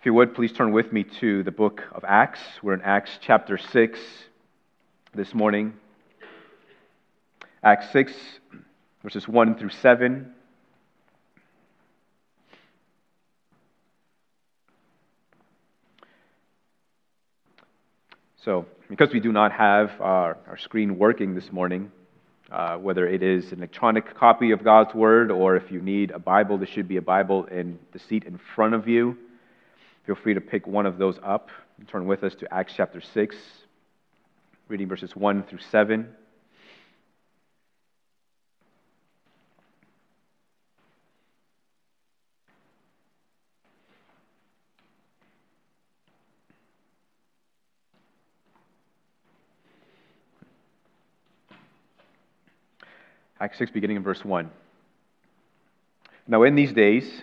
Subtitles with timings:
[0.00, 2.40] If you would, please turn with me to the book of Acts.
[2.62, 4.00] We're in Acts chapter 6
[5.14, 5.74] this morning.
[7.62, 8.10] Acts 6,
[9.02, 10.32] verses 1 through 7.
[18.42, 21.92] So, because we do not have our, our screen working this morning,
[22.50, 26.18] uh, whether it is an electronic copy of God's Word or if you need a
[26.18, 29.18] Bible, there should be a Bible in the seat in front of you.
[30.10, 33.00] Feel free to pick one of those up and turn with us to Acts chapter
[33.00, 33.36] 6,
[34.66, 36.08] reading verses 1 through 7.
[53.38, 54.50] Acts 6, beginning in verse 1.
[56.26, 57.22] Now, in these days,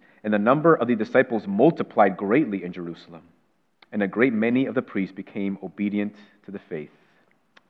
[0.23, 3.23] and the number of the disciples multiplied greatly in Jerusalem.
[3.91, 6.91] And a great many of the priests became obedient to the faith.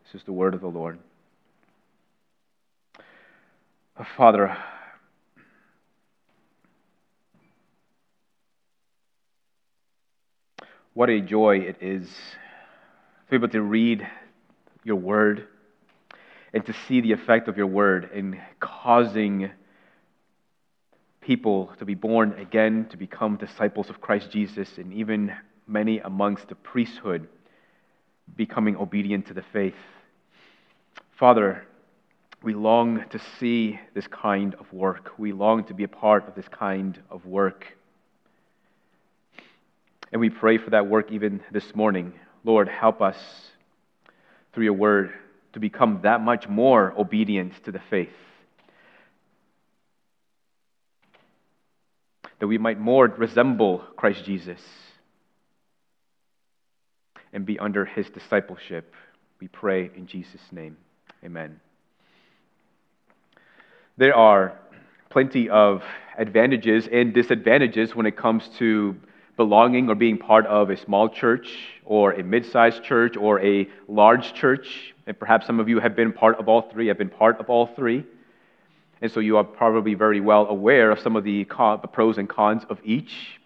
[0.04, 1.00] This is the word of the Lord.
[3.98, 4.56] Oh, Father,
[10.94, 14.08] what a joy it is to be able to read
[14.84, 15.48] your word
[16.54, 19.50] and to see the effect of your word in causing
[21.22, 25.32] people to be born again, to become disciples of Christ Jesus, and even
[25.68, 27.28] many amongst the priesthood
[28.36, 29.76] becoming obedient to the faith.
[31.18, 31.64] Father,
[32.44, 35.12] we long to see this kind of work.
[35.20, 37.66] We long to be a part of this kind of work.
[40.12, 42.14] And we pray for that work even this morning.
[42.44, 43.18] Lord, help us
[44.54, 45.14] through your word
[45.54, 48.10] to become that much more obedient to the faith.
[52.42, 54.60] That we might more resemble Christ Jesus
[57.32, 58.96] and be under his discipleship.
[59.40, 60.76] We pray in Jesus' name.
[61.24, 61.60] Amen.
[63.96, 64.58] There are
[65.12, 65.84] plenty of
[66.18, 68.96] advantages and disadvantages when it comes to
[69.38, 71.48] belonging or being part of a small church
[71.86, 74.96] or a mid sized church or a large church.
[75.06, 77.52] And perhaps some of you have been part of all three, have been part of
[77.52, 78.04] all three.
[79.02, 81.44] And so you are probably very well aware of some of the,
[81.92, 83.40] pros and cons of each.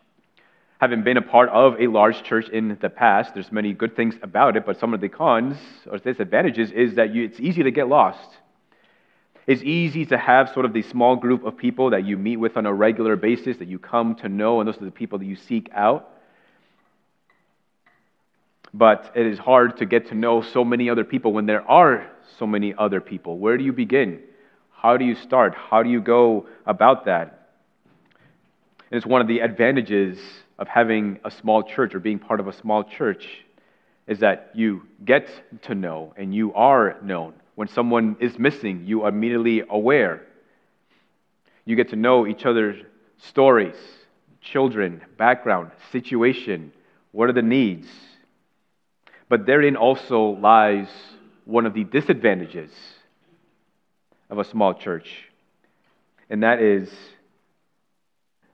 [0.81, 4.15] Having been a part of a large church in the past, there's many good things
[4.21, 5.57] about it, but some of the cons
[5.89, 8.37] or disadvantages is that you, it's easy to get lost.
[9.47, 12.57] It's easy to have sort of the small group of people that you meet with
[12.57, 15.25] on a regular basis, that you come to know, and those are the people that
[15.25, 16.09] you seek out.
[18.73, 22.11] But it is hard to get to know so many other people when there are
[22.39, 23.37] so many other people.
[23.37, 24.19] Where do you begin?
[24.85, 25.55] How do you start?
[25.55, 27.49] How do you go about that?
[28.91, 30.19] And it's one of the advantages
[30.59, 33.27] of having a small church or being part of a small church
[34.05, 35.27] is that you get
[35.63, 37.33] to know and you are known.
[37.55, 40.21] When someone is missing, you are immediately aware.
[41.65, 42.79] You get to know each other's
[43.17, 43.77] stories,
[44.39, 46.71] children, background, situation,
[47.11, 47.87] what are the needs.
[49.29, 50.89] But therein also lies
[51.45, 52.69] one of the disadvantages
[54.29, 55.29] of a small church,
[56.29, 56.91] and that is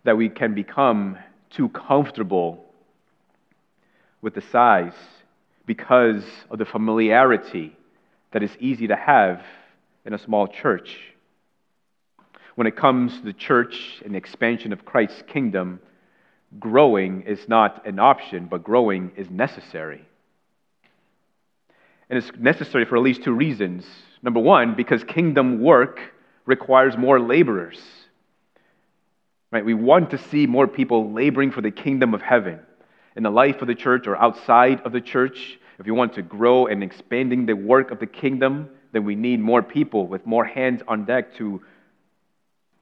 [0.04, 1.18] that we can become
[1.50, 2.66] too comfortable
[4.22, 4.94] with the size
[5.66, 7.76] because of the familiarity
[8.32, 9.42] that is easy to have
[10.06, 10.98] in a small church.
[12.56, 15.80] When it comes to the church and the expansion of Christ's kingdom,
[16.60, 20.06] growing is not an option, but growing is necessary.
[22.10, 23.86] And it's necessary for at least two reasons.
[24.24, 26.00] Number one, because kingdom work
[26.46, 27.80] requires more laborers.
[29.52, 29.66] Right?
[29.66, 32.60] We want to see more people laboring for the kingdom of heaven
[33.16, 35.60] in the life of the church or outside of the church.
[35.80, 39.40] If we want to grow and expanding the work of the kingdom, then we need
[39.40, 41.62] more people with more hands on deck to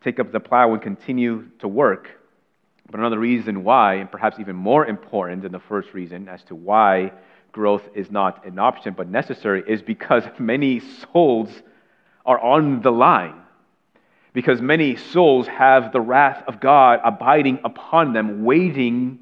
[0.03, 2.09] take up the plow and continue to work.
[2.89, 6.55] But another reason why, and perhaps even more important than the first reason as to
[6.55, 7.11] why
[7.51, 11.49] growth is not an option but necessary, is because many souls
[12.25, 13.41] are on the line.
[14.33, 19.19] Because many souls have the wrath of God abiding upon them, waiting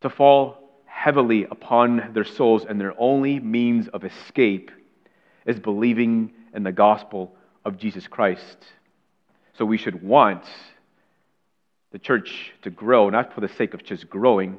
[0.00, 4.70] to fall heavily upon their souls, and their only means of escape
[5.46, 8.58] is believing in the gospel of Jesus Christ.
[9.56, 10.44] So we should want
[11.92, 14.58] the church to grow, not for the sake of just growing.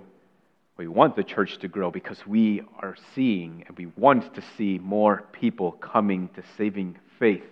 [0.81, 4.79] We want the church to grow because we are seeing and we want to see
[4.79, 7.45] more people coming to saving faith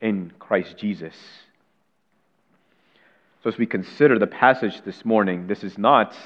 [0.00, 1.14] in Christ Jesus.
[3.42, 6.16] So, as we consider the passage this morning, this is not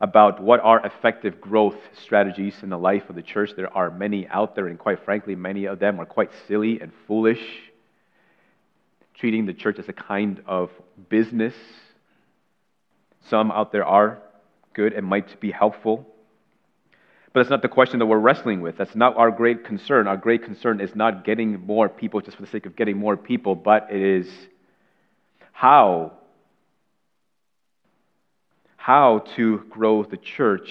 [0.00, 3.50] about what are effective growth strategies in the life of the church.
[3.56, 6.92] There are many out there, and quite frankly, many of them are quite silly and
[7.08, 7.42] foolish,
[9.14, 10.70] treating the church as a kind of
[11.08, 11.54] business.
[13.28, 14.22] Some out there are
[14.76, 16.06] good and might be helpful.
[17.32, 18.76] But that's not the question that we're wrestling with.
[18.78, 20.06] That's not our great concern.
[20.06, 23.16] Our great concern is not getting more people just for the sake of getting more
[23.16, 24.28] people, but it is
[25.52, 26.12] how
[28.76, 30.70] how to grow the church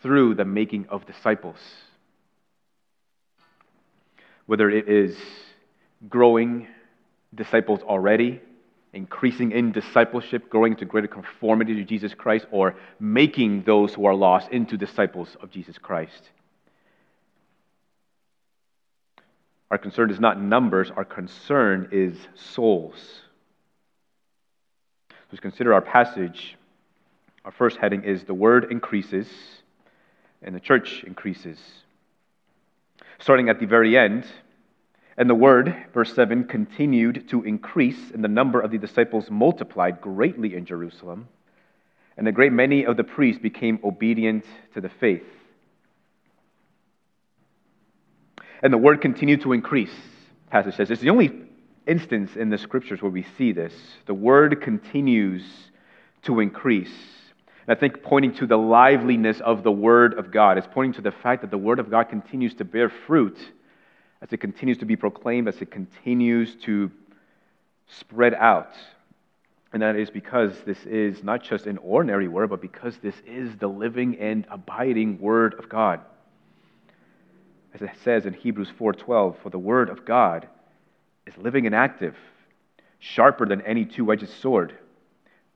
[0.00, 1.58] through the making of disciples.
[4.46, 5.16] Whether it is
[6.08, 6.66] growing
[7.34, 8.40] disciples already,
[8.94, 14.14] increasing in discipleship, growing to greater conformity to Jesus Christ, or making those who are
[14.14, 16.30] lost into disciples of Jesus Christ.
[19.70, 23.22] Our concern is not numbers, our concern is souls.
[25.30, 26.56] Let's consider our passage.
[27.44, 29.26] Our first heading is the word increases
[30.42, 31.58] and the church increases.
[33.18, 34.26] Starting at the very end,
[35.16, 40.00] and the word, verse 7, continued to increase, and the number of the disciples multiplied
[40.00, 41.28] greatly in Jerusalem.
[42.16, 44.44] And a great many of the priests became obedient
[44.74, 45.22] to the faith.
[48.62, 49.94] And the word continued to increase,
[50.50, 50.90] passage says.
[50.90, 51.32] It's the only
[51.86, 53.74] instance in the scriptures where we see this.
[54.06, 55.44] The word continues
[56.22, 56.94] to increase.
[57.66, 61.02] And I think pointing to the liveliness of the word of God is pointing to
[61.02, 63.38] the fact that the word of God continues to bear fruit
[64.24, 66.90] as it continues to be proclaimed, as it continues to
[67.86, 68.72] spread out.
[69.70, 73.54] And that is because this is not just an ordinary word, but because this is
[73.56, 76.00] the living and abiding word of God.
[77.74, 80.48] As it says in Hebrews 4:12, for the word of God
[81.26, 82.16] is living and active,
[83.00, 84.74] sharper than any two edged sword,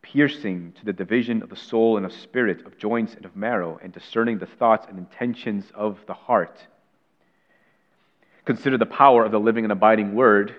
[0.02, 3.78] piercing to the division of the soul and of spirit, of joints and of marrow,
[3.82, 6.66] and discerning the thoughts and intentions of the heart.
[8.48, 10.54] Consider the power of the living and abiding word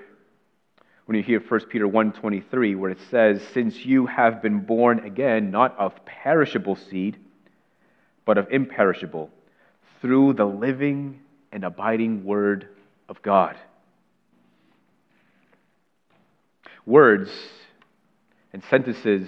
[1.08, 5.50] when you hear 1 Peter 1:23 where it says since you have been born again
[5.50, 7.18] not of perishable seed
[8.26, 9.32] but of imperishable
[10.02, 11.20] through the living
[11.52, 12.68] and abiding word
[13.08, 13.58] of God.
[16.86, 17.32] words
[18.54, 19.28] and sentences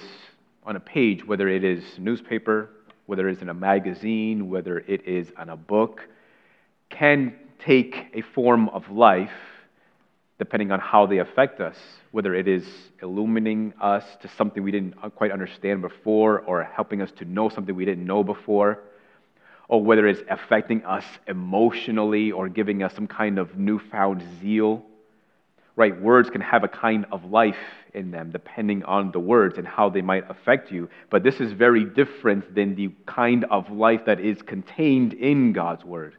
[0.63, 2.69] on a page, whether it is newspaper,
[3.07, 6.07] whether it's in a magazine, whether it is on a book,
[6.91, 7.33] can
[7.65, 9.31] take a form of life
[10.39, 11.77] depending on how they affect us,
[12.11, 12.65] whether it is
[13.01, 17.75] illuminating us to something we didn't quite understand before, or helping us to know something
[17.75, 18.79] we didn't know before,
[19.67, 24.83] or whether it's affecting us emotionally or giving us some kind of newfound zeal
[25.75, 25.99] right?
[26.01, 27.55] Words can have a kind of life
[27.93, 30.89] in them depending on the words and how they might affect you.
[31.09, 35.83] But this is very different than the kind of life that is contained in God's
[35.83, 36.15] word.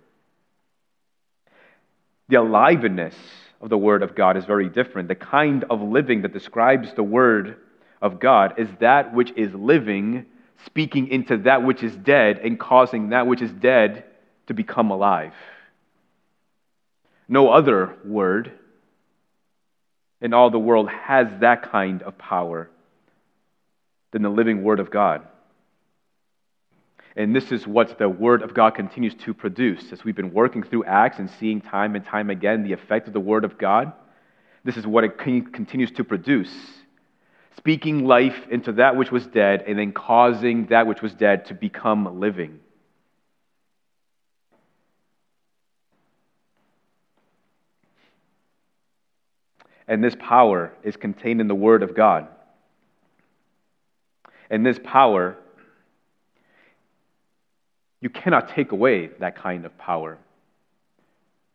[2.32, 3.14] The aliveness
[3.60, 5.08] of the word of God is very different.
[5.08, 7.58] The kind of living that describes the word
[8.00, 10.24] of God is that which is living,
[10.64, 14.04] speaking into that which is dead, and causing that which is dead
[14.46, 15.34] to become alive.
[17.28, 18.50] No other word
[20.22, 22.70] in all the world has that kind of power
[24.12, 25.28] than the living Word of God.
[27.14, 29.92] And this is what the Word of God continues to produce.
[29.92, 33.12] As we've been working through Acts and seeing time and time again the effect of
[33.12, 33.92] the Word of God,
[34.64, 36.52] this is what it continues to produce.
[37.58, 41.54] Speaking life into that which was dead and then causing that which was dead to
[41.54, 42.60] become living.
[49.86, 52.28] And this power is contained in the Word of God.
[54.48, 55.36] And this power
[58.02, 60.18] you cannot take away that kind of power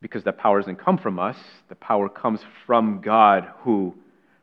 [0.01, 1.38] because that power doesn't come from us.
[1.68, 3.94] The power comes from God who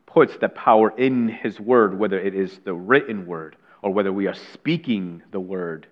[0.05, 4.27] puts the power in His Word, whether it is the written Word or whether we
[4.27, 5.87] are speaking the Word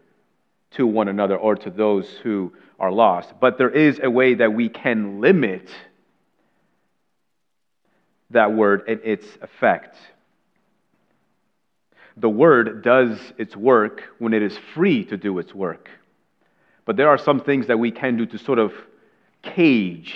[0.72, 3.34] to one another or to those who are lost.
[3.42, 5.68] But there is a way that we can limit
[8.30, 9.98] that Word and its effect.
[12.18, 15.90] The Word does its work when it is free to do its work.
[16.86, 18.74] But there are some things that we can do to sort of
[19.42, 20.16] cage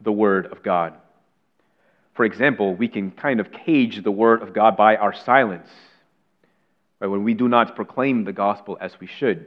[0.00, 0.94] the Word of God.
[2.14, 5.68] For example, we can kind of cage the Word of God by our silence.
[7.00, 7.08] Right?
[7.08, 9.46] When we do not proclaim the gospel as we should,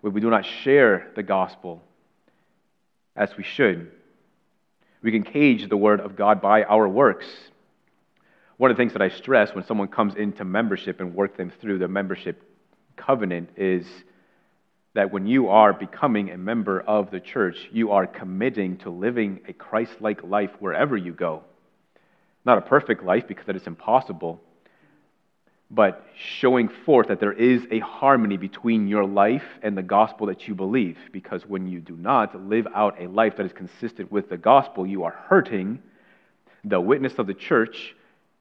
[0.00, 1.82] when we do not share the gospel
[3.14, 3.90] as we should,
[5.02, 7.26] we can cage the Word of God by our works.
[8.56, 11.52] One of the things that I stress when someone comes into membership and work them
[11.60, 12.42] through the membership
[12.96, 13.86] covenant is
[14.94, 19.40] that when you are becoming a member of the church, you are committing to living
[19.46, 21.44] a Christ like life wherever you go.
[22.44, 24.40] Not a perfect life because that is impossible,
[25.70, 30.48] but showing forth that there is a harmony between your life and the gospel that
[30.48, 30.98] you believe.
[31.12, 34.84] Because when you do not live out a life that is consistent with the gospel,
[34.86, 35.80] you are hurting
[36.64, 37.94] the witness of the church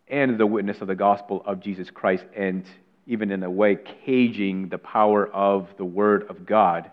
[0.07, 2.65] and the witness of the gospel of Jesus Christ and
[3.09, 3.75] even in a way,
[4.05, 6.91] caging the power of the Word of God.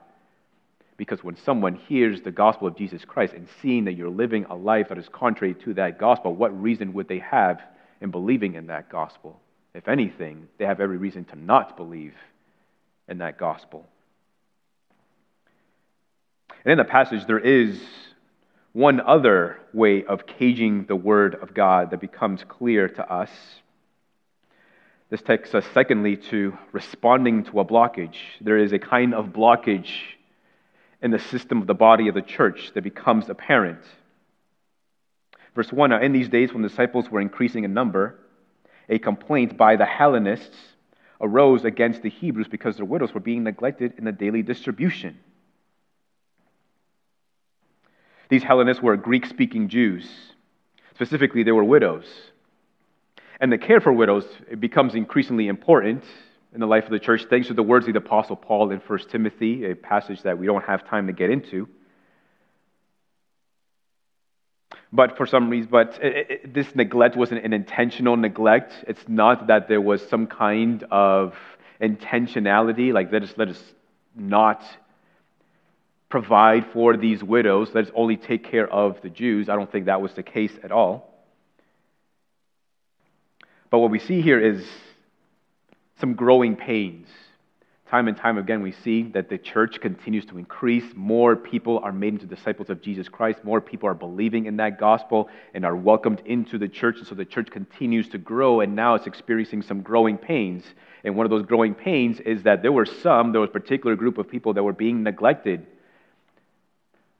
[0.96, 4.56] Because when someone hears the gospel of Jesus Christ and seeing that you're living a
[4.56, 7.60] life that is contrary to that gospel, what reason would they have
[8.00, 9.38] in believing in that gospel?
[9.74, 12.14] If anything, they have every reason to not believe
[13.08, 13.84] in that gospel.
[16.64, 17.78] And in the passage, there is
[18.72, 23.30] one other way of caging the Word of God that becomes clear to us.
[25.08, 28.16] This takes us, secondly, to responding to a blockage.
[28.40, 29.90] There is a kind of blockage
[31.00, 33.82] in the system of the body of the church that becomes apparent.
[35.54, 38.18] Verse 1 Now, in these days when the disciples were increasing in number,
[38.88, 40.56] a complaint by the Hellenists
[41.20, 45.18] arose against the Hebrews because their widows were being neglected in the daily distribution.
[48.28, 50.08] These Hellenists were Greek speaking Jews.
[50.94, 52.06] Specifically, they were widows.
[53.40, 54.24] And the care for widows
[54.58, 56.04] becomes increasingly important
[56.54, 58.78] in the life of the church thanks to the words of the Apostle Paul in
[58.78, 61.68] 1 Timothy, a passage that we don't have time to get into.
[64.92, 68.72] But for some reason, but it, it, this neglect wasn't an intentional neglect.
[68.88, 71.34] It's not that there was some kind of
[71.80, 73.62] intentionality, like let us, let us
[74.14, 74.64] not
[76.08, 79.50] provide for these widows, let us only take care of the Jews.
[79.50, 81.15] I don't think that was the case at all.
[83.70, 84.64] But what we see here is
[86.00, 87.08] some growing pains.
[87.88, 90.84] Time and time again, we see that the church continues to increase.
[90.96, 93.44] More people are made into disciples of Jesus Christ.
[93.44, 96.96] More people are believing in that gospel and are welcomed into the church.
[96.98, 100.64] And so the church continues to grow, and now it's experiencing some growing pains.
[101.04, 103.94] And one of those growing pains is that there were some, there was a particular
[103.94, 105.64] group of people that were being neglected,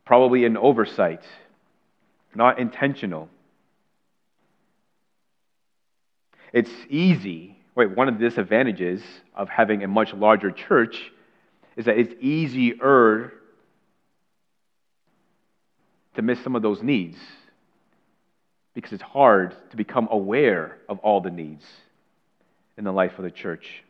[0.04, 1.22] probably in oversight,
[2.34, 3.28] not intentional.
[6.56, 7.54] It's easy.
[7.74, 9.02] Wait, one of the disadvantages
[9.34, 11.12] of having a much larger church
[11.76, 13.34] is that it's easier
[16.14, 17.18] to miss some of those needs
[18.72, 21.66] because it's hard to become aware of all the needs
[22.78, 23.84] in the life of the church.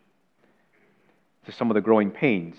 [1.45, 2.57] To some of the growing pains.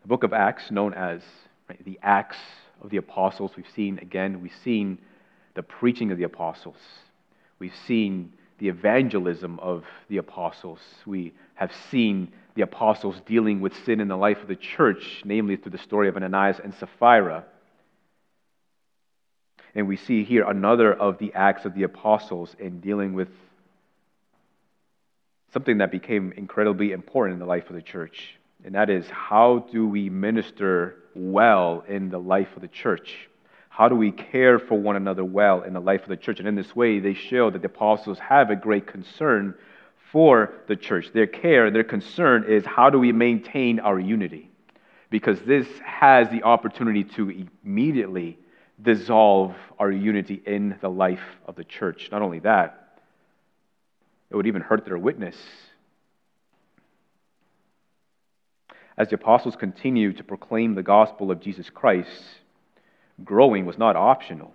[0.00, 1.20] The book of Acts, known as
[1.68, 2.38] right, the Acts
[2.82, 3.52] of the apostles.
[3.56, 4.98] We've seen, again, we've seen
[5.54, 6.76] the preaching of the apostles.
[7.58, 10.80] We've seen the evangelism of the apostles.
[11.06, 15.56] We have seen the apostles dealing with sin in the life of the church, namely
[15.56, 17.44] through the story of Ananias and Sapphira.
[19.74, 23.28] And we see here another of the acts of the apostles in dealing with
[25.52, 28.36] something that became incredibly important in the life of the church.
[28.64, 33.28] And that is how do we minister well in the life of the church?
[33.68, 36.38] How do we care for one another well in the life of the church?
[36.38, 39.54] And in this way, they show that the apostles have a great concern
[40.10, 41.10] for the church.
[41.12, 44.50] Their care, their concern is how do we maintain our unity?
[45.10, 48.38] Because this has the opportunity to immediately
[48.80, 52.10] dissolve our unity in the life of the church.
[52.12, 53.00] Not only that,
[54.30, 55.36] it would even hurt their witness
[58.96, 62.22] As the apostles continued to proclaim the gospel of Jesus Christ,
[63.24, 64.52] growing was not optional.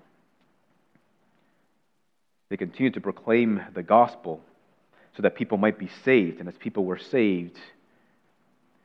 [2.49, 4.41] They continued to proclaim the gospel.
[5.15, 6.39] so that people might be saved.
[6.39, 7.57] And as people were saved,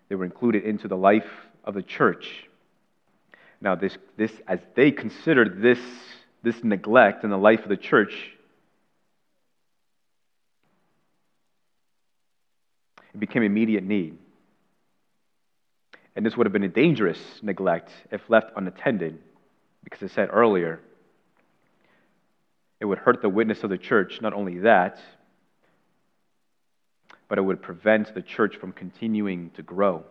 [0.08, 1.28] they were included into the life
[1.62, 2.48] of the church.
[3.60, 5.78] Now, this, this, as they considered this,
[6.42, 8.14] this neglect in the life of the church,
[13.14, 14.16] it became immediate need.
[16.14, 19.18] And this would have been a dangerous neglect if left unattended,
[19.82, 20.80] because I said earlier,
[22.80, 24.20] it would hurt the witness of the church.
[24.20, 25.00] Not only that,
[27.28, 30.04] but it would prevent the church from continuing to grow.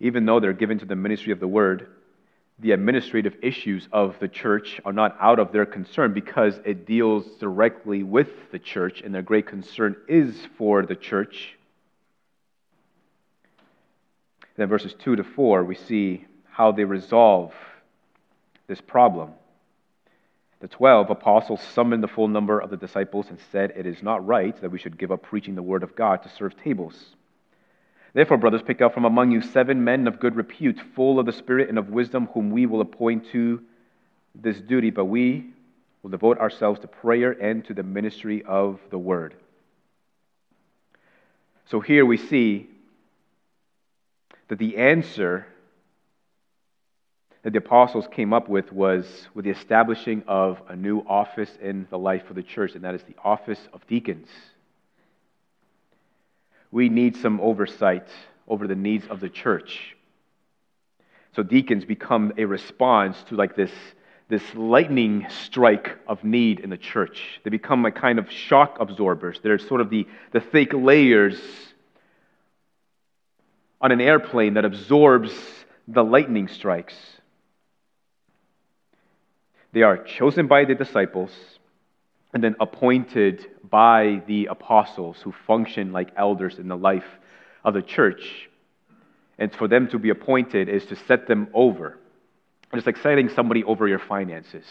[0.00, 1.88] Even though they're given to the ministry of the word,
[2.60, 7.26] the administrative issues of the church are not out of their concern because it deals
[7.38, 11.57] directly with the church, and their great concern is for the church.
[14.58, 17.54] Then, verses 2 to 4, we see how they resolve
[18.66, 19.30] this problem.
[20.58, 24.26] The twelve apostles summoned the full number of the disciples and said, It is not
[24.26, 27.14] right that we should give up preaching the word of God to serve tables.
[28.14, 31.32] Therefore, brothers, pick out from among you seven men of good repute, full of the
[31.32, 33.62] Spirit and of wisdom, whom we will appoint to
[34.34, 35.50] this duty, but we
[36.02, 39.36] will devote ourselves to prayer and to the ministry of the word.
[41.66, 42.68] So here we see
[44.48, 45.46] that the answer
[47.42, 51.86] that the apostles came up with was with the establishing of a new office in
[51.90, 54.28] the life of the church, and that is the office of deacons.
[56.70, 58.08] We need some oversight
[58.46, 59.96] over the needs of the church.
[61.36, 63.70] So deacons become a response to like this,
[64.28, 67.40] this lightning strike of need in the church.
[67.44, 69.38] They become a kind of shock absorbers.
[69.42, 71.40] They're sort of the, the thick layers
[73.80, 75.32] on an airplane that absorbs
[75.86, 76.94] the lightning strikes.
[79.72, 81.30] They are chosen by the disciples
[82.32, 87.06] and then appointed by the apostles who function like elders in the life
[87.64, 88.48] of the church.
[89.38, 91.98] And for them to be appointed is to set them over.
[92.72, 94.64] It's like setting somebody over your finances,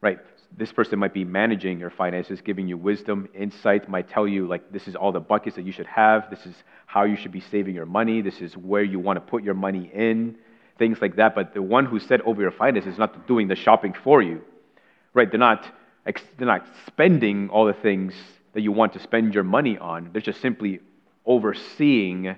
[0.00, 0.18] right?
[0.56, 4.72] This person might be managing your finances, giving you wisdom, insight, might tell you, like,
[4.72, 6.30] this is all the buckets that you should have.
[6.30, 6.54] This is
[6.86, 8.22] how you should be saving your money.
[8.22, 10.36] This is where you want to put your money in
[10.78, 11.34] things like that.
[11.34, 14.42] But the one who set over your finances is not doing the shopping for you,
[15.14, 15.30] right?
[15.30, 15.66] They're not,
[16.04, 18.14] they're not spending all the things
[18.54, 20.10] that you want to spend your money on.
[20.12, 20.80] They're just simply
[21.26, 22.36] overseeing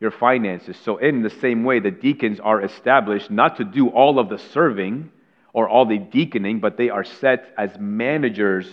[0.00, 0.76] your finances.
[0.84, 4.38] So, in the same way, the deacons are established not to do all of the
[4.38, 5.10] serving
[5.52, 8.66] or all the deaconing, but they are set as managers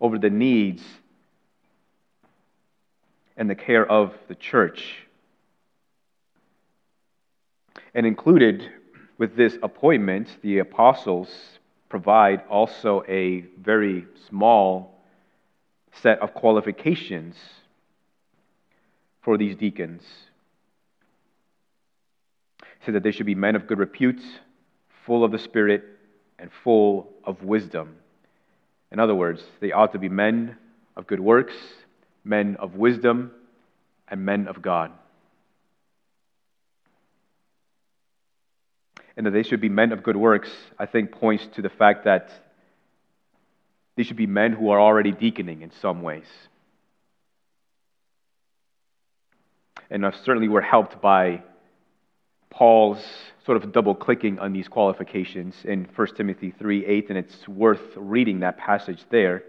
[0.00, 0.82] over the needs
[3.36, 4.96] and the care of the church.
[7.94, 8.68] And included
[9.18, 11.28] with this appointment, the apostles
[11.88, 15.00] provide also a very small
[16.02, 17.36] set of qualifications
[19.22, 20.02] for these deacons.
[22.84, 24.20] Say that they should be men of good repute,
[25.06, 25.84] full of the Spirit,
[26.38, 27.96] and full of wisdom.
[28.90, 30.56] In other words, they ought to be men
[30.96, 31.54] of good works,
[32.24, 33.30] men of wisdom,
[34.08, 34.92] and men of God.
[39.16, 42.04] and that they should be men of good works, I think points to the fact
[42.04, 42.30] that
[43.96, 46.26] they should be men who are already deaconing in some ways.
[49.88, 51.42] And certainly we're helped by
[52.54, 53.04] Paul's
[53.44, 57.82] sort of double clicking on these qualifications in 1 Timothy 3 8, and it's worth
[57.96, 59.42] reading that passage there.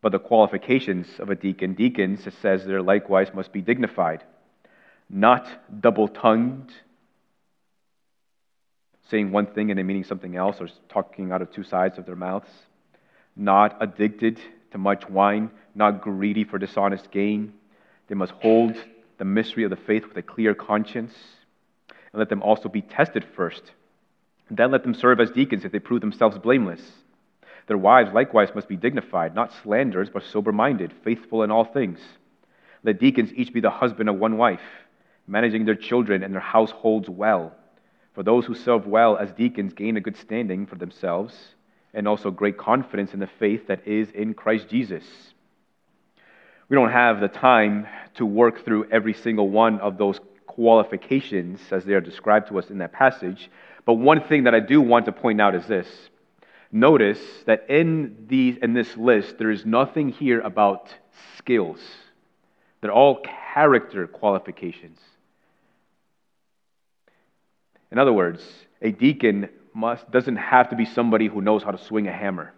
[0.00, 4.22] But the qualifications of a deacon deacons, it says there likewise must be dignified,
[5.10, 5.46] not
[5.80, 6.70] double tongued
[9.10, 12.06] saying one thing and then meaning something else, or talking out of two sides of
[12.06, 12.48] their mouths,
[13.34, 14.38] not addicted
[14.70, 17.52] to much wine, not greedy for dishonest gain.
[18.06, 18.76] They must hold
[19.18, 21.12] the mystery of the faith with a clear conscience,
[22.12, 23.72] and let them also be tested first.
[24.50, 26.80] Then let them serve as deacons if they prove themselves blameless.
[27.68, 32.00] Their wives likewise must be dignified, not slanderers, but sober minded, faithful in all things.
[32.82, 34.60] Let deacons each be the husband of one wife,
[35.28, 37.54] managing their children and their households well.
[38.14, 41.34] For those who serve well as deacons gain a good standing for themselves
[41.94, 45.04] and also great confidence in the faith that is in Christ Jesus.
[46.68, 50.20] We don't have the time to work through every single one of those
[50.50, 53.48] qualifications as they are described to us in that passage,
[53.84, 55.86] but one thing that I do want to point out is this.
[56.72, 60.92] Notice that in, these, in this list, there is nothing here about
[61.38, 61.80] skills.
[62.80, 63.22] They're all
[63.54, 64.98] character qualifications.
[67.92, 68.42] In other words,
[68.82, 72.52] a deacon must, doesn't have to be somebody who knows how to swing a hammer.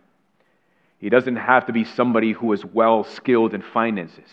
[0.98, 4.30] He doesn't have to be somebody who is well skilled in finances.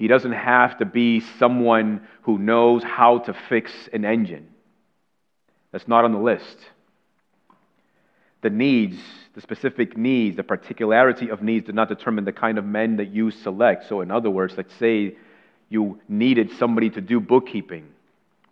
[0.00, 4.48] He doesn't have to be someone who knows how to fix an engine.
[5.72, 6.56] That's not on the list.
[8.40, 8.96] The needs,
[9.34, 13.10] the specific needs, the particularity of needs do not determine the kind of men that
[13.10, 13.90] you select.
[13.90, 15.16] So, in other words, let's say
[15.68, 17.86] you needed somebody to do bookkeeping,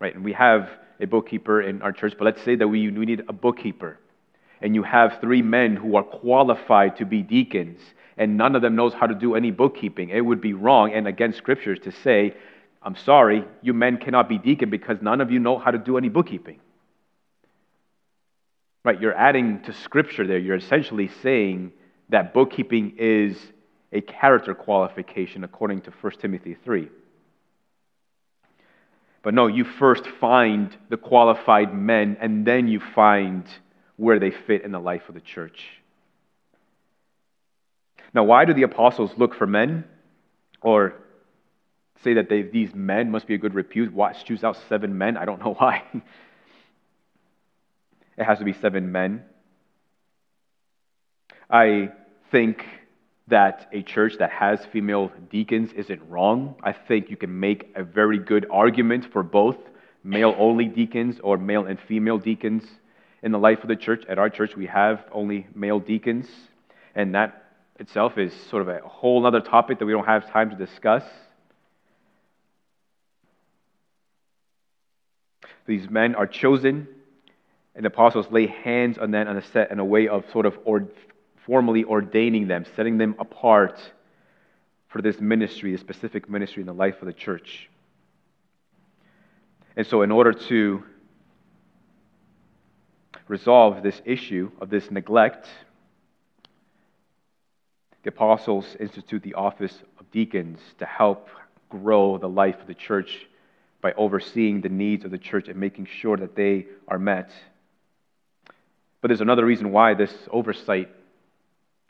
[0.00, 0.14] right?
[0.14, 0.68] And we have
[1.00, 3.98] a bookkeeper in our church, but let's say that we, we need a bookkeeper.
[4.60, 7.80] And you have three men who are qualified to be deacons,
[8.16, 10.10] and none of them knows how to do any bookkeeping.
[10.10, 12.34] It would be wrong and against scriptures to say,
[12.82, 15.96] I'm sorry, you men cannot be deacon because none of you know how to do
[15.96, 16.60] any bookkeeping.
[18.84, 20.38] Right, you're adding to scripture there.
[20.38, 21.72] You're essentially saying
[22.08, 23.36] that bookkeeping is
[23.92, 26.88] a character qualification according to 1 Timothy 3.
[29.22, 33.44] But no, you first find the qualified men and then you find
[33.98, 35.60] where they fit in the life of the church.
[38.14, 39.84] Now, why do the apostles look for men
[40.62, 40.94] or
[42.04, 43.92] say that they, these men must be a good repute?
[43.92, 45.16] Watch, choose out seven men?
[45.16, 45.82] I don't know why.
[48.16, 49.24] it has to be seven men.
[51.50, 51.90] I
[52.30, 52.64] think
[53.26, 56.54] that a church that has female deacons isn't wrong.
[56.62, 59.56] I think you can make a very good argument for both
[60.04, 62.62] male only deacons or male and female deacons
[63.22, 64.04] in the life of the church.
[64.08, 66.28] At our church, we have only male deacons,
[66.94, 67.44] and that
[67.78, 71.04] itself is sort of a whole other topic that we don't have time to discuss.
[75.66, 76.88] These men are chosen,
[77.74, 80.46] and the apostles lay hands on them in a set in a way of sort
[80.46, 80.58] of
[81.44, 83.78] formally ordaining them, setting them apart
[84.88, 87.68] for this ministry, this specific ministry in the life of the church.
[89.76, 90.82] And so, in order to
[93.28, 95.46] resolve this issue of this neglect,
[98.02, 101.28] the apostles institute the office of deacons to help
[101.68, 103.26] grow the life of the church
[103.80, 107.30] by overseeing the needs of the church and making sure that they are met.
[109.00, 110.90] But there's another reason why this oversight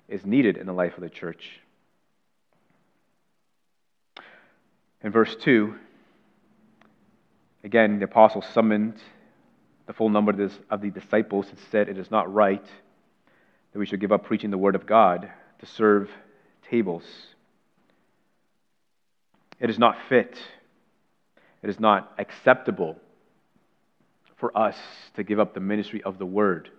[0.09, 1.61] is needed in the life of the church.
[5.03, 5.75] In verse 2,
[7.63, 8.97] again, the apostles summoned
[9.89, 12.65] the full number of the disciples and said, It is not right
[13.73, 16.09] that we should give up preaching the word of God to serve
[16.71, 17.03] tables.
[19.59, 20.39] It is not fit,
[21.63, 22.97] it is not acceptable
[24.37, 24.77] for us
[25.17, 26.71] to give up the ministry of the word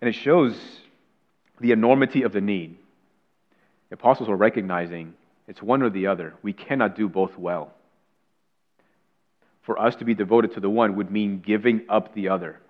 [0.00, 0.56] And it shows
[1.60, 2.76] the enormity of the need.
[3.88, 5.14] The apostles were recognizing
[5.48, 6.34] it's one or the other.
[6.42, 7.72] We cannot do both well.
[9.62, 12.60] For us to be devoted to the one would mean giving up the other.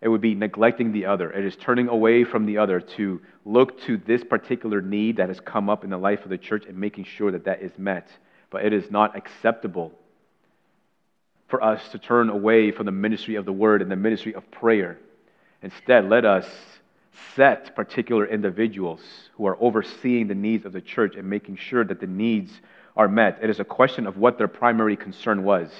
[0.00, 1.30] It would be neglecting the other.
[1.30, 5.40] It is turning away from the other to look to this particular need that has
[5.40, 8.08] come up in the life of the church and making sure that that is met.
[8.50, 9.92] But it is not acceptable
[11.48, 14.50] for us to turn away from the ministry of the word and the ministry of
[14.50, 14.98] prayer
[15.64, 16.46] Instead, let us
[17.34, 19.00] set particular individuals
[19.36, 22.52] who are overseeing the needs of the church and making sure that the needs
[22.96, 23.38] are met.
[23.42, 25.70] It is a question of what their primary concern was.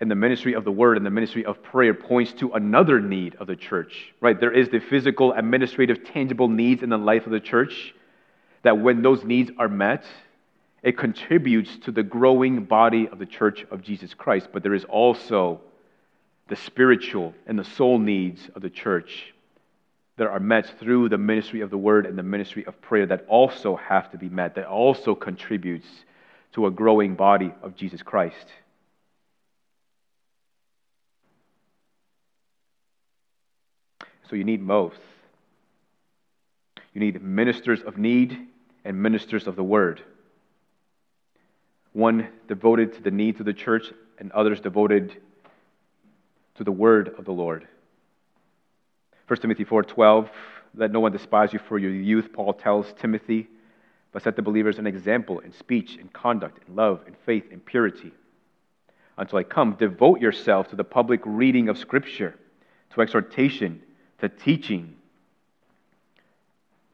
[0.00, 3.34] And the ministry of the word and the ministry of prayer points to another need
[3.34, 4.38] of the church, right?
[4.38, 7.94] There is the physical, administrative, tangible needs in the life of the church
[8.62, 10.04] that when those needs are met,
[10.82, 14.48] it contributes to the growing body of the church of Jesus Christ.
[14.52, 15.60] But there is also
[16.50, 19.32] the spiritual and the soul needs of the church
[20.16, 23.24] that are met through the ministry of the word and the ministry of prayer that
[23.28, 25.86] also have to be met, that also contributes
[26.52, 28.46] to a growing body of Jesus Christ.
[34.28, 34.98] So you need both.
[36.92, 38.36] You need ministers of need
[38.84, 40.02] and ministers of the word.
[41.92, 45.16] One devoted to the needs of the church, and others devoted
[46.60, 47.66] to the word of the Lord.
[49.28, 50.28] 1 Timothy 4:12
[50.74, 53.48] Let no one despise you for your youth, Paul tells Timothy,
[54.12, 57.60] but set the believers an example in speech, in conduct, in love, in faith, in
[57.60, 58.12] purity.
[59.16, 62.34] Until I come, devote yourself to the public reading of Scripture,
[62.90, 63.80] to exhortation,
[64.18, 64.96] to teaching.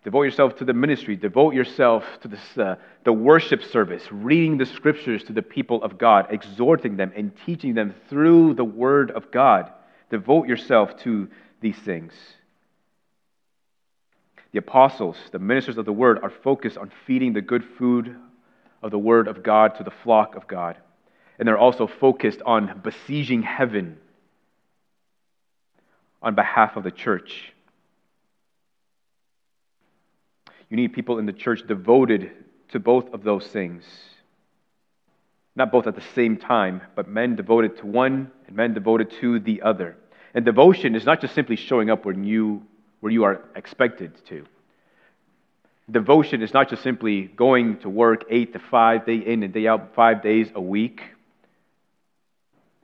[0.07, 1.17] Devote yourself to the ministry.
[1.17, 5.99] Devote yourself to this, uh, the worship service, reading the scriptures to the people of
[5.99, 9.69] God, exhorting them and teaching them through the word of God.
[10.09, 11.27] Devote yourself to
[11.61, 12.13] these things.
[14.53, 18.15] The apostles, the ministers of the word, are focused on feeding the good food
[18.85, 20.77] of the word of God to the flock of God.
[21.37, 23.99] and they're also focused on besieging heaven
[26.23, 27.53] on behalf of the church.
[30.69, 32.31] You need people in the church devoted
[32.71, 33.85] to both of those things.
[35.55, 39.39] Not both at the same time, but men devoted to one and men devoted to
[39.39, 39.97] the other.
[40.35, 42.63] And devotion is not just simply showing up when you,
[43.01, 44.45] where you are expected to.
[45.91, 49.69] Devotion is not just simply going to work eight to five, day in and day
[49.69, 51.01] out, five days a week.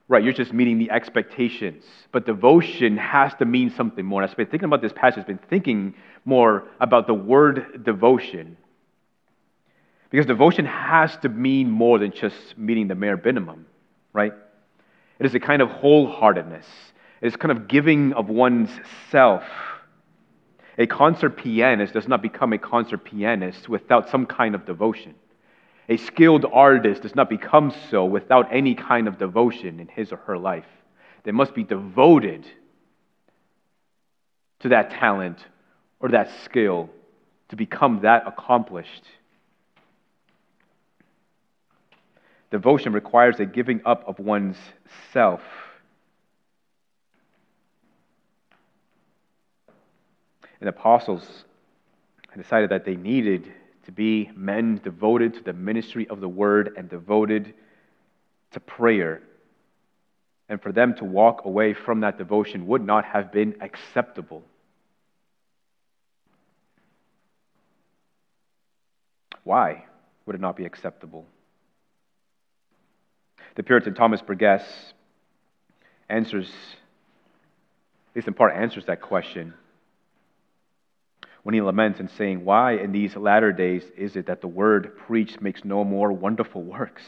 [0.08, 1.84] Right, you're just meeting the expectations.
[2.10, 4.22] But devotion has to mean something more.
[4.22, 8.56] And I've been thinking about this passage, I've been thinking more about the word devotion.
[10.10, 13.66] Because devotion has to mean more than just meeting the mere minimum,
[14.12, 14.34] right?
[15.18, 16.66] It is a kind of wholeheartedness.
[17.22, 18.70] It is kind of giving of one's
[19.10, 19.44] self.
[20.76, 25.14] A concert pianist does not become a concert pianist without some kind of devotion.
[25.88, 30.16] A skilled artist does not become so without any kind of devotion in his or
[30.18, 30.66] her life.
[31.24, 32.46] They must be devoted
[34.60, 35.44] to that talent
[36.00, 36.88] or that skill
[37.48, 39.04] to become that accomplished.
[42.50, 44.56] Devotion requires a giving up of one's
[45.12, 45.40] self.
[50.60, 51.44] And apostles
[52.36, 53.52] decided that they needed
[53.84, 57.54] to be men devoted to the ministry of the word and devoted
[58.52, 59.22] to prayer.
[60.48, 64.42] And for them to walk away from that devotion would not have been acceptable.
[69.44, 69.86] Why
[70.26, 71.26] would it not be acceptable?
[73.56, 74.62] The Puritan Thomas Burgess
[76.08, 79.54] answers, at least in part, answers that question
[81.42, 84.96] when he laments and saying, Why in these latter days is it that the word
[84.96, 87.02] preached makes no more wonderful works?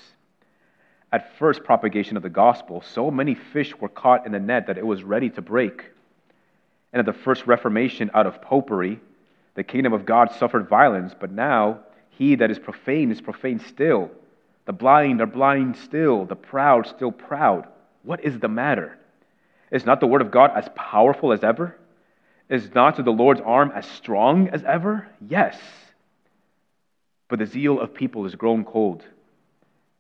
[1.12, 4.78] At first propagation of the gospel, so many fish were caught in the net that
[4.78, 5.92] it was ready to break.
[6.92, 9.00] And at the first reformation out of popery,
[9.54, 14.10] the kingdom of God suffered violence, but now he that is profane is profane still.
[14.66, 17.68] The blind are blind still, the proud still proud.
[18.02, 18.98] What is the matter?
[19.70, 21.76] Is not the word of God as powerful as ever?
[22.54, 25.08] Is not the Lord's arm as strong as ever?
[25.20, 25.58] Yes.
[27.26, 29.04] But the zeal of people is grown cold.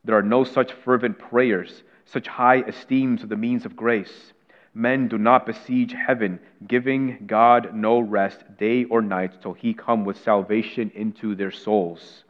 [0.04, 4.32] There are no such fervent prayers, such high esteems of the means of grace.
[4.72, 10.04] Men do not besiege heaven, giving God no rest day or night till he come
[10.04, 12.22] with salvation into their souls.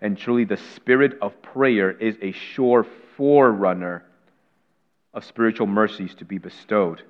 [0.00, 2.84] And truly, the spirit of prayer is a sure
[3.16, 4.04] forerunner
[5.14, 7.04] of spiritual mercies to be bestowed.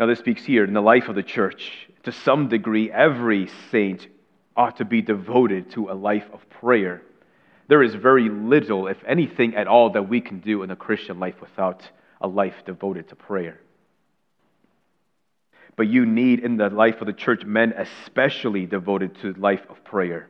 [0.00, 1.86] Now, this speaks here in the life of the church.
[2.04, 4.08] To some degree, every saint
[4.56, 7.02] ought to be devoted to a life of prayer.
[7.68, 11.20] There is very little, if anything at all, that we can do in the Christian
[11.20, 11.82] life without
[12.18, 13.60] a life devoted to prayer.
[15.76, 19.66] But you need in the life of the church men especially devoted to the life
[19.68, 20.28] of prayer.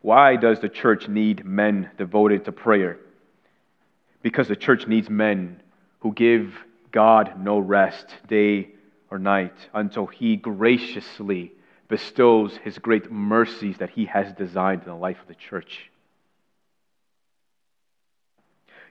[0.00, 2.96] Why does the church need men devoted to prayer?
[4.22, 5.62] Because the church needs men
[6.00, 6.54] who give
[6.92, 8.70] God no rest day
[9.10, 11.52] or night until he graciously
[11.88, 15.90] bestows his great mercies that he has designed in the life of the church.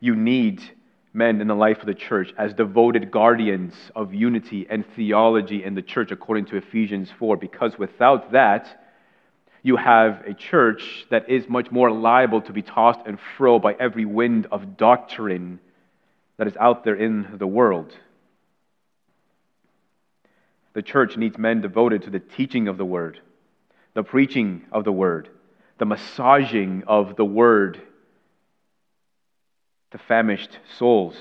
[0.01, 0.61] You need
[1.13, 5.75] men in the life of the church as devoted guardians of unity and theology in
[5.75, 8.85] the church, according to Ephesians 4, because without that,
[9.63, 13.73] you have a church that is much more liable to be tossed and fro by
[13.73, 15.59] every wind of doctrine
[16.39, 17.91] that is out there in the world.
[20.71, 23.19] The church needs men devoted to the teaching of the word,
[23.93, 25.27] the preaching of the word,
[25.79, 27.81] the massaging of the word
[29.91, 31.17] to famished souls,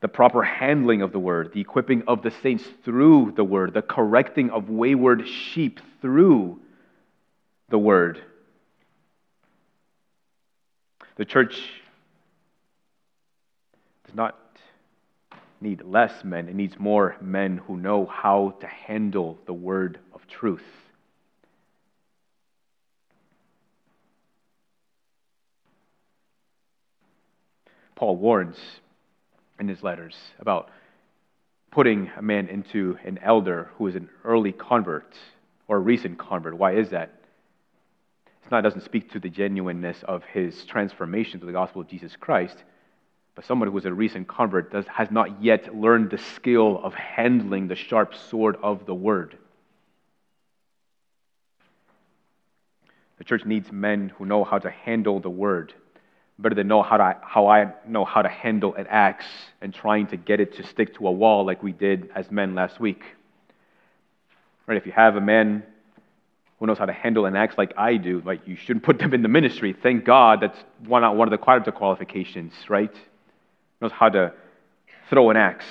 [0.00, 3.82] the proper handling of the word, the equipping of the saints through the word, the
[3.82, 6.60] correcting of wayward sheep through
[7.70, 8.22] the word.
[11.16, 11.60] The church
[14.16, 14.36] not
[15.60, 20.26] need less men, it needs more men who know how to handle the word of
[20.26, 20.64] truth.
[27.94, 28.58] Paul warns
[29.58, 30.70] in his letters about
[31.70, 35.14] putting a man into an elder who is an early convert
[35.66, 36.56] or a recent convert.
[36.56, 37.12] Why is that?
[38.42, 41.88] It's not, it doesn't speak to the genuineness of his transformation to the gospel of
[41.88, 42.62] Jesus Christ,
[43.36, 46.94] but someone who is a recent convert does, has not yet learned the skill of
[46.94, 49.36] handling the sharp sword of the word.
[53.18, 55.72] The church needs men who know how to handle the word
[56.38, 59.26] better than know how, to, how I know how to handle an axe
[59.60, 62.54] and trying to get it to stick to a wall like we did as men
[62.54, 63.02] last week.
[64.66, 64.76] Right?
[64.76, 65.62] If you have a man
[66.58, 69.14] who knows how to handle an axe like I do, like you shouldn't put them
[69.14, 69.74] in the ministry.
[69.82, 72.94] Thank God that's one, one of the qualifications, qualifications, right?
[73.80, 74.32] Knows how to
[75.10, 75.66] throw an axe.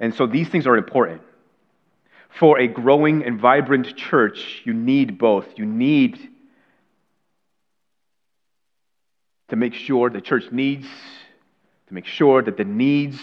[0.00, 1.22] And so these things are important.
[2.38, 5.46] For a growing and vibrant church, you need both.
[5.56, 6.18] You need
[9.48, 10.86] to make sure the church needs,
[11.86, 13.20] to make sure that the needs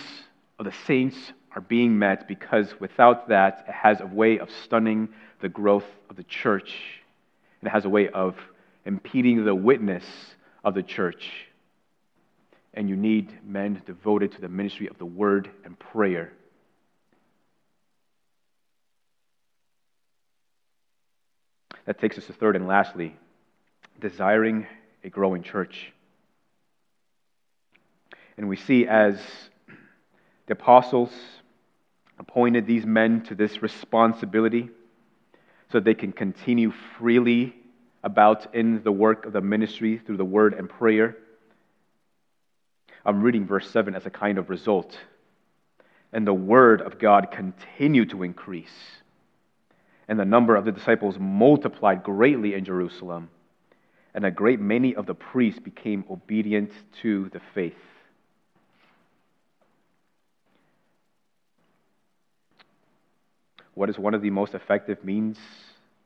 [0.60, 1.18] of the saints
[1.56, 5.10] are being met, because without that, it has a way of stunning
[5.42, 6.74] the growth of the church.
[7.60, 8.38] And it has a way of
[8.86, 10.06] impeding the witness
[10.64, 11.30] of the church.
[12.74, 16.32] And you need men devoted to the ministry of the word and prayer.
[21.86, 23.16] That takes us to third and lastly,
[24.00, 24.68] desiring
[25.04, 25.92] a growing church.
[28.38, 29.20] And we see as
[30.48, 31.12] the apostles
[32.18, 34.70] appointed these men to this responsibility
[35.72, 37.56] so they can continue freely
[38.04, 41.18] about in the work of the ministry through the word and prayer.
[43.06, 44.98] I'm reading verse 7 as a kind of result.
[46.14, 49.02] And the word of God continued to increase
[50.12, 53.30] and the number of the disciples multiplied greatly in Jerusalem,
[54.14, 56.70] and a great many of the priests became obedient
[57.02, 57.74] to the faith.
[63.74, 65.40] What is one of the most effective means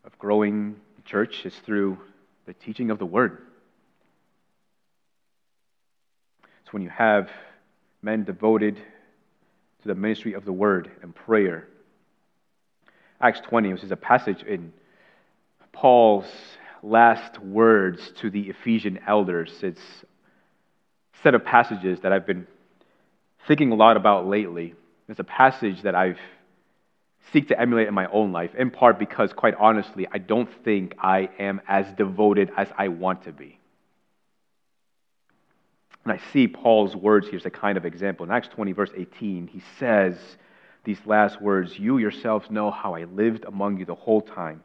[0.03, 0.75] of growing
[1.05, 1.97] church is through
[2.45, 3.41] the teaching of the word.
[6.63, 7.29] It's when you have
[8.01, 11.67] men devoted to the ministry of the word and prayer
[13.21, 14.73] Acts 20, which is a passage in
[15.71, 16.27] Paul's
[16.83, 19.51] last words to the Ephesian elders.
[19.63, 22.45] It's a set of passages that I've been
[23.47, 24.75] thinking a lot about lately.
[25.07, 26.19] It's a passage that I've
[27.33, 30.95] seek to emulate in my own life, in part because, quite honestly, I don't think
[30.99, 33.59] I am as devoted as I want to be.
[36.03, 38.25] And I see Paul's words here as a kind of example.
[38.25, 40.15] In Acts 20, verse 18, he says,
[40.85, 44.61] these last words You yourselves know how I lived among you the whole time,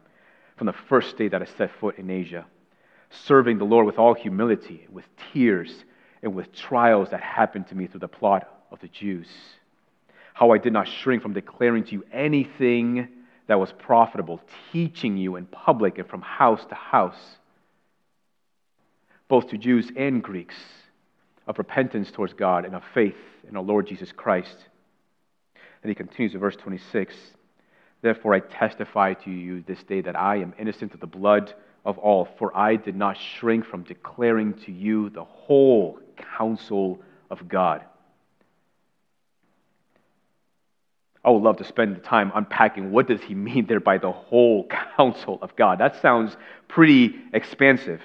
[0.55, 2.45] from the first day that I set foot in Asia,
[3.25, 5.83] serving the Lord with all humility, with tears,
[6.21, 9.27] and with trials that happened to me through the plot of the Jews.
[10.33, 13.07] How I did not shrink from declaring to you anything
[13.47, 14.41] that was profitable,
[14.71, 17.37] teaching you in public and from house to house,
[19.27, 20.55] both to Jews and Greeks,
[21.47, 23.15] of repentance towards God and of faith
[23.49, 24.57] in our Lord Jesus Christ
[25.83, 27.15] and he continues in verse 26
[28.01, 31.53] Therefore I testify to you this day that I am innocent of the blood
[31.85, 35.99] of all, for I did not shrink from declaring to you the whole
[36.37, 37.85] counsel of God.
[41.23, 44.11] I would love to spend the time unpacking what does he mean there by the
[44.11, 45.79] whole counsel of God.
[45.79, 46.35] That sounds
[46.67, 48.01] pretty expansive.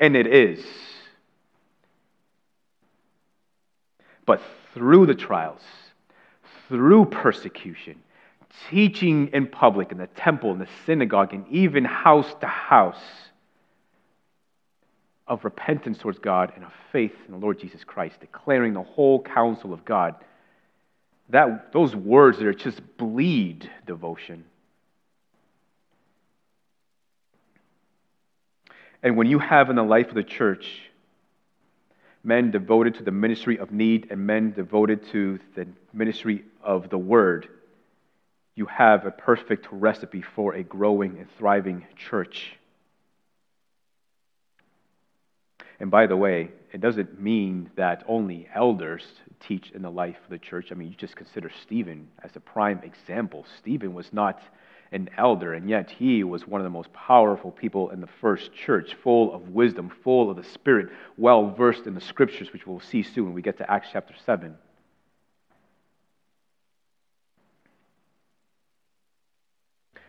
[0.00, 0.64] And it is.
[4.24, 4.40] But
[4.74, 5.62] through the trials,
[6.68, 7.96] through persecution,
[8.70, 13.00] teaching in public, in the temple, in the synagogue, and even house to house,
[15.28, 19.22] of repentance towards God and of faith in the Lord Jesus Christ, declaring the whole
[19.22, 20.14] counsel of God.
[21.30, 24.44] That, those words there just bleed devotion.
[29.02, 30.82] And when you have in the life of the church
[32.24, 36.98] men devoted to the ministry of need and men devoted to the ministry of the
[36.98, 37.48] word,
[38.54, 42.58] you have a perfect recipe for a growing and thriving church.
[45.80, 49.04] And by the way, it doesn't mean that only elders
[49.40, 50.68] teach in the life of the church.
[50.70, 53.46] I mean, you just consider Stephen as a prime example.
[53.58, 54.42] Stephen was not
[54.90, 58.52] an elder, and yet he was one of the most powerful people in the first
[58.52, 62.80] church, full of wisdom, full of the Spirit, well versed in the scriptures, which we'll
[62.80, 64.56] see soon when we get to Acts chapter 7.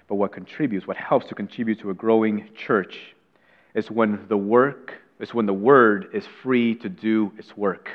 [0.07, 3.15] But what contributes, what helps to contribute to a growing church,
[3.75, 7.89] is when the work, is when the word is free to do its work.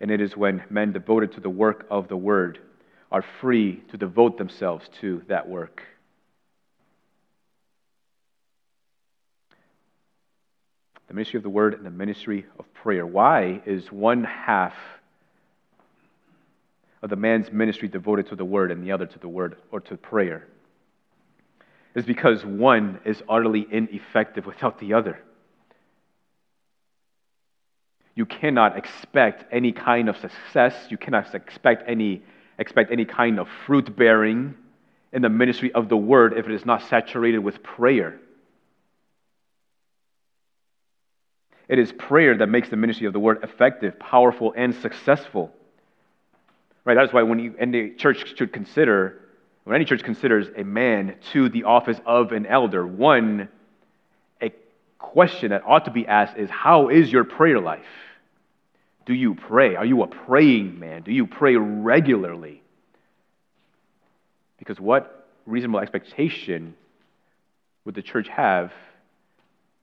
[0.00, 2.58] And it is when men devoted to the work of the word
[3.10, 5.82] are free to devote themselves to that work.
[11.08, 13.06] The ministry of the word and the ministry of prayer.
[13.06, 14.74] Why is one half
[17.02, 19.80] of the man's ministry devoted to the word and the other to the word or
[19.80, 20.46] to prayer
[21.94, 25.18] is because one is utterly ineffective without the other.
[28.14, 32.22] You cannot expect any kind of success, you cannot expect any,
[32.58, 34.54] expect any kind of fruit bearing
[35.12, 38.18] in the ministry of the word if it is not saturated with prayer.
[41.68, 45.52] It is prayer that makes the ministry of the word effective, powerful, and successful.
[46.84, 46.94] Right?
[46.94, 49.20] That's why when you, any church should consider,
[49.68, 53.50] when any church considers a man to the office of an elder, one,
[54.40, 54.50] a
[54.98, 57.84] question that ought to be asked is how is your prayer life?
[59.04, 59.76] Do you pray?
[59.76, 61.02] Are you a praying man?
[61.02, 62.62] Do you pray regularly?
[64.56, 66.74] Because what reasonable expectation
[67.84, 68.72] would the church have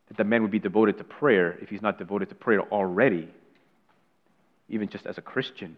[0.07, 3.29] that the man would be devoted to prayer if he's not devoted to prayer already,
[4.67, 5.75] even just as a Christian,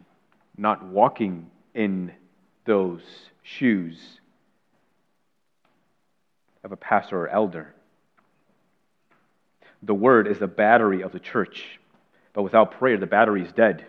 [0.58, 2.14] not walking in
[2.68, 3.02] those
[3.42, 3.98] shoes
[6.64, 7.74] of a pastor or elder.
[9.82, 11.80] The word is the battery of the church,
[12.34, 13.86] but without prayer, the battery is dead,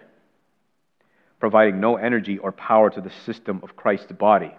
[1.40, 4.54] providing no energy or power to the system of Christ's body.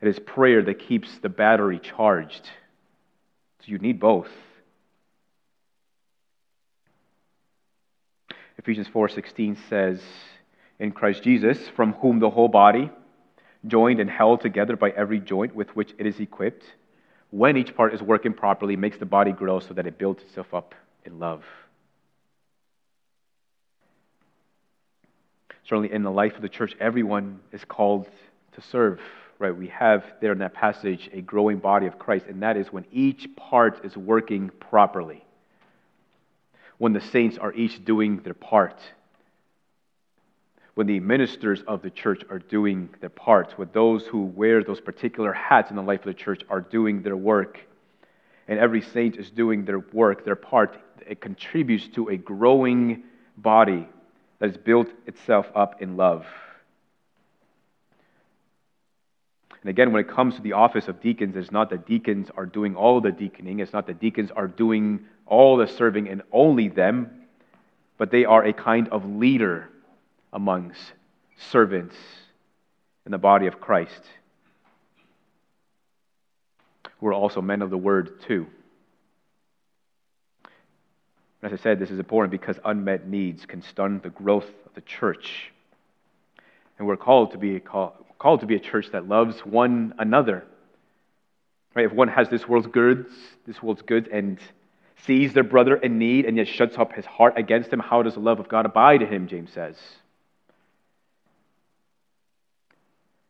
[0.00, 2.48] It is prayer that keeps the battery charged.
[3.60, 4.28] So you need both.
[8.58, 10.00] Ephesians 4:16 says,
[10.78, 12.90] "In Christ Jesus, from whom the whole body,
[13.66, 16.64] joined and held together by every joint with which it is equipped,
[17.30, 20.52] when each part is working properly, makes the body grow so that it builds itself
[20.52, 21.44] up in love."
[25.64, 28.08] Certainly in the life of the church, everyone is called
[28.52, 29.00] to serve
[29.38, 32.72] right, we have there in that passage a growing body of Christ, and that is
[32.72, 35.24] when each part is working properly.
[36.78, 38.78] When the saints are each doing their part.
[40.74, 43.52] When the ministers of the church are doing their part.
[43.56, 47.02] When those who wear those particular hats in the life of the church are doing
[47.02, 47.60] their work.
[48.48, 50.76] And every saint is doing their work, their part.
[51.06, 53.04] It contributes to a growing
[53.36, 53.88] body
[54.38, 56.26] that has built itself up in love.
[59.62, 62.44] And again, when it comes to the office of deacons, it's not that deacons are
[62.44, 66.68] doing all the deaconing, it's not that deacons are doing all the serving and only
[66.68, 67.22] them,
[67.96, 69.70] but they are a kind of leader
[70.34, 70.92] amongst
[71.50, 71.96] servants
[73.06, 74.02] in the body of Christ.
[77.00, 78.46] Who are also men of the word, too.
[81.42, 84.80] As I said, this is important because unmet needs can stun the growth of the
[84.80, 85.52] church.
[86.78, 90.44] And we're called to be called to be a church that loves one another.
[91.74, 91.84] Right?
[91.84, 93.10] If one has this world's goods,
[93.46, 94.38] this world's goods, and
[95.04, 98.14] sees their brother in need and yet shuts up his heart against him, how does
[98.14, 99.28] the love of God abide in him?
[99.28, 99.76] James says.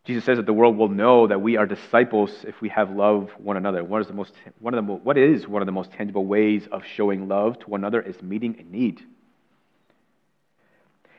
[0.04, 3.30] Jesus says that the world will know that we are disciples if we have love
[3.38, 3.82] one another.
[3.82, 6.68] What is the most one of the what is one of the most tangible ways
[6.70, 9.02] of showing love to one another is meeting a need.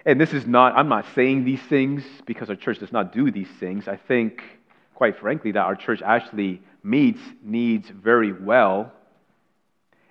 [0.05, 3.31] And this is not, I'm not saying these things because our church does not do
[3.31, 3.87] these things.
[3.87, 4.43] I think,
[4.93, 8.93] quite frankly, that our church actually meets needs very well.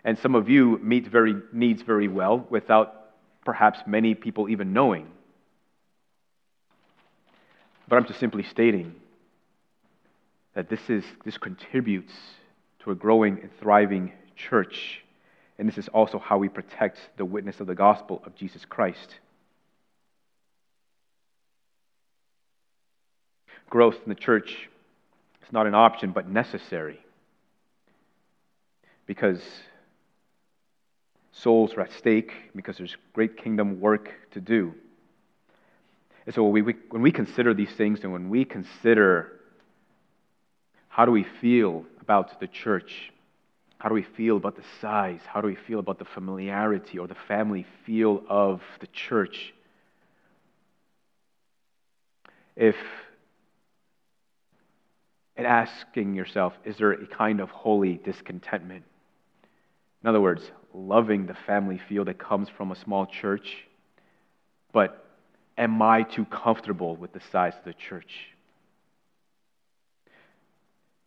[0.03, 3.13] And some of you meet very needs very well without
[3.45, 5.07] perhaps many people even knowing.
[7.89, 8.95] But I'm just simply stating
[10.55, 12.13] that this, is, this contributes
[12.81, 15.03] to a growing and thriving church.
[15.59, 19.17] And this is also how we protect the witness of the gospel of Jesus Christ.
[23.75, 24.69] growth in the church
[25.45, 26.97] is not an option, but necessary.
[29.05, 29.43] Because
[31.33, 34.75] souls are at stake, because there's great kingdom work to do.
[36.27, 39.33] And so when we, when we consider these things and when we consider
[40.89, 43.13] how do we feel about the church,
[43.79, 47.07] how do we feel about the size, how do we feel about the familiarity or
[47.07, 49.53] the family feel of the church,
[52.57, 52.77] if
[55.37, 58.85] and asking yourself, is there a kind of holy discontentment?
[60.03, 63.67] In other words, loving the family feel that comes from a small church,
[64.73, 65.04] but
[65.57, 68.29] am I too comfortable with the size of the church?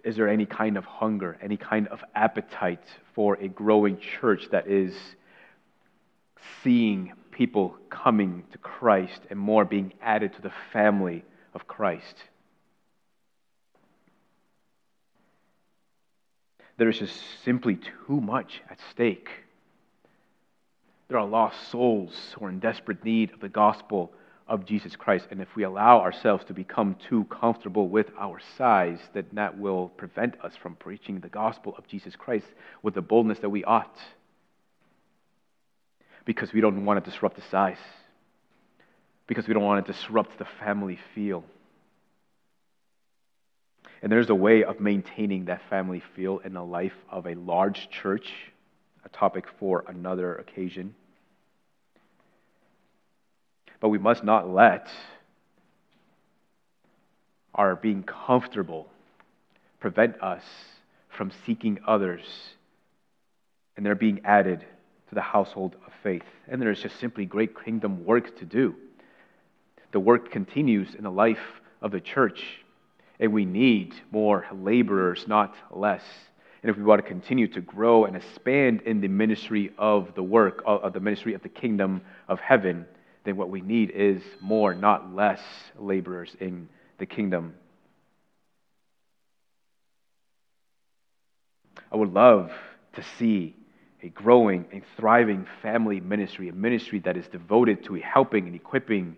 [0.04, 2.84] Is there any kind of hunger, any kind of appetite
[3.14, 4.96] for a growing church that is
[6.64, 12.16] seeing people coming to Christ and more being added to the family of Christ?
[16.78, 19.30] There is just simply too much at stake.
[21.10, 24.14] There are lost souls who are in desperate need of the gospel
[24.48, 25.28] of Jesus Christ.
[25.32, 29.90] And if we allow ourselves to become too comfortable with our size, then that will
[29.90, 32.48] prevent us from preaching the gospel of Jesus Christ
[32.82, 33.98] with the boldness that we ought.
[36.26, 37.78] Because we don't want to disrupt the size.
[39.28, 41.44] Because we don't want to disrupt the family feel.
[44.02, 47.90] And there's a way of maintaining that family feel in the life of a large
[47.90, 48.32] church,
[49.04, 50.96] a topic for another occasion.
[53.80, 54.90] But we must not let
[57.54, 58.88] our being comfortable
[59.80, 60.44] prevent us
[61.10, 62.22] from seeking others
[63.78, 64.66] and they're being added
[65.10, 66.24] to the household of faith.
[66.48, 68.76] And there is just simply great kingdom work to do.
[69.92, 72.44] The work continues in the life of the church,
[73.20, 76.04] and we need more laborers, not less.
[76.62, 80.24] And if we want to continue to grow and expand in the ministry of the
[80.24, 82.86] work, of the ministry of the kingdom of heaven,
[83.28, 85.42] then what we need is more, not less,
[85.78, 87.56] laborers in the kingdom.
[91.92, 92.52] I would love
[92.96, 93.56] to see
[94.02, 99.18] a growing and thriving family ministry, a ministry that is devoted to helping and equipping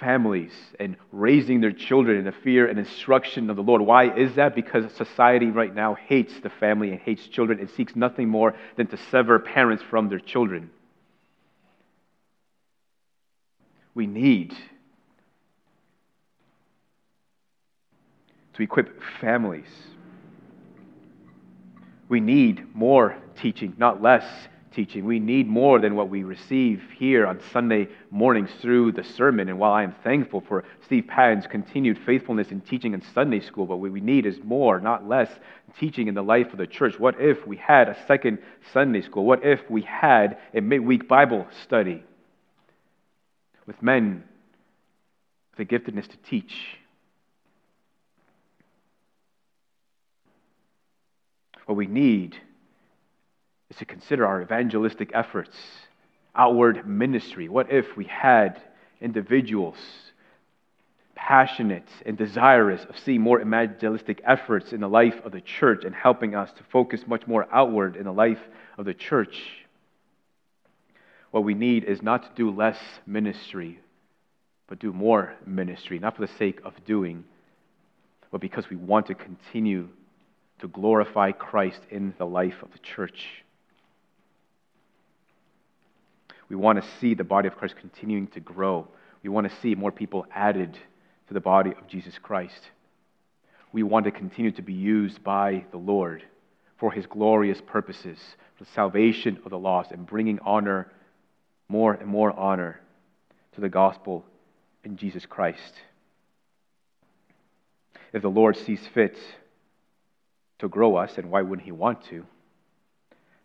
[0.00, 3.80] families and raising their children in the fear and instruction of the Lord.
[3.80, 4.54] Why is that?
[4.54, 8.86] Because society right now hates the family and hates children and seeks nothing more than
[8.88, 10.70] to sever parents from their children.
[13.96, 14.54] We need
[18.52, 19.66] to equip families.
[22.08, 24.24] We need more teaching, not less
[24.74, 25.06] teaching.
[25.06, 29.48] We need more than what we receive here on Sunday mornings through the sermon.
[29.48, 33.66] And while I am thankful for Steve Patton's continued faithfulness in teaching in Sunday school,
[33.66, 35.30] what we need is more, not less,
[35.80, 37.00] teaching in the life of the church.
[37.00, 38.40] What if we had a second
[38.74, 39.24] Sunday school?
[39.24, 42.04] What if we had a midweek Bible study?
[43.66, 44.24] With men
[45.56, 46.78] with a giftedness to teach.
[51.66, 52.36] What we need
[53.70, 55.56] is to consider our evangelistic efforts,
[56.34, 57.48] outward ministry.
[57.48, 58.60] What if we had
[59.00, 59.76] individuals
[61.16, 65.94] passionate and desirous of seeing more evangelistic efforts in the life of the church and
[65.94, 68.38] helping us to focus much more outward in the life
[68.78, 69.65] of the church?
[71.30, 73.80] What we need is not to do less ministry,
[74.68, 77.24] but do more ministry, not for the sake of doing,
[78.30, 79.88] but because we want to continue
[80.60, 83.44] to glorify Christ in the life of the church.
[86.48, 88.88] We want to see the body of Christ continuing to grow.
[89.22, 90.78] We want to see more people added
[91.28, 92.70] to the body of Jesus Christ.
[93.72, 96.22] We want to continue to be used by the Lord
[96.78, 98.18] for his glorious purposes,
[98.56, 100.92] for the salvation of the lost, and bringing honor
[101.68, 102.80] more and more honor
[103.54, 104.24] to the gospel
[104.84, 105.74] in Jesus Christ.
[108.12, 109.16] If the Lord sees fit
[110.58, 112.24] to grow us, and why wouldn't He want to?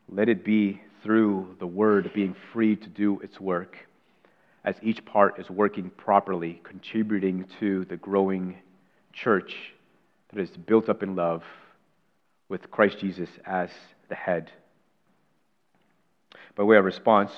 [0.08, 3.76] Let it be through the Word being free to do its work,
[4.64, 8.58] as each part is working properly, contributing to the growing
[9.12, 9.56] church
[10.32, 11.44] that is built up in love
[12.48, 13.70] with Christ Jesus as
[14.10, 14.52] the head.
[16.56, 17.32] By way of response,